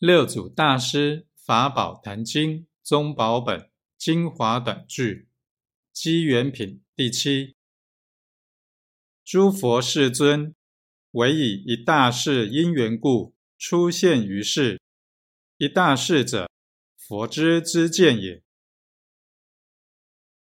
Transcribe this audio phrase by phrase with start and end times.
[0.00, 5.28] 六祖大师法宝坛经宗宝本精华短句
[5.92, 7.54] 机缘品第七。
[9.22, 10.54] 诸佛世尊
[11.10, 14.80] 唯以一大事因缘故出现于世
[15.58, 16.48] 一大事者
[16.96, 18.42] 佛之之见也。